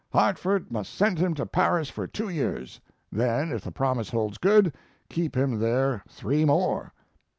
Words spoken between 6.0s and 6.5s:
three